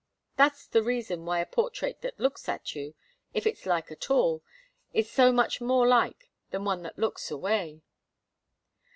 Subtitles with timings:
[0.35, 2.95] That's the reason why a portrait that looks at you,
[3.35, 4.41] if it's like at all,
[4.95, 7.83] is so much more like than one that looks away."